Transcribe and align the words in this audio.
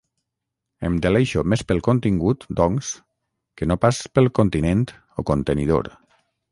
Em 0.87 0.95
deleixo 1.05 1.43
més 1.53 1.63
pel 1.73 1.83
contingut, 1.89 2.47
doncs, 2.63 2.91
que 3.61 3.69
no 3.71 3.81
pas 3.85 4.01
pel 4.17 4.35
continent, 4.41 4.87
o 5.25 5.29
contenidor. 5.35 5.97